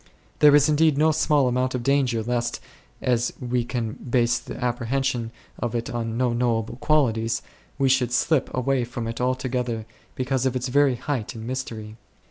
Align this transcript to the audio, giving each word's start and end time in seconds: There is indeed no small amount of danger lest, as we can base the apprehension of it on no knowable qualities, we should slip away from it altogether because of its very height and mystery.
There 0.39 0.55
is 0.55 0.67
indeed 0.67 0.97
no 0.97 1.11
small 1.11 1.47
amount 1.47 1.75
of 1.75 1.83
danger 1.83 2.23
lest, 2.23 2.59
as 3.03 3.33
we 3.39 3.63
can 3.63 3.93
base 4.01 4.39
the 4.39 4.57
apprehension 4.57 5.29
of 5.59 5.75
it 5.75 5.91
on 5.91 6.17
no 6.17 6.33
knowable 6.33 6.77
qualities, 6.77 7.43
we 7.77 7.87
should 7.87 8.11
slip 8.11 8.51
away 8.51 8.83
from 8.83 9.05
it 9.07 9.21
altogether 9.21 9.85
because 10.15 10.47
of 10.47 10.55
its 10.55 10.69
very 10.69 10.95
height 10.95 11.35
and 11.35 11.45
mystery. 11.45 11.97